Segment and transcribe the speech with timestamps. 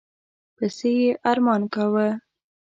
[0.55, 2.07] پسي یې ارمان کاوه.